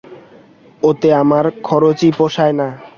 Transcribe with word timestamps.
ওতে 0.81 1.09
আমার 1.21 1.45
খরচই 1.67 2.11
পোষায় 2.17 2.55
না। 2.59 2.67